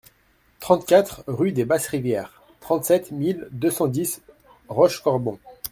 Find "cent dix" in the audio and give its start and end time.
3.69-4.23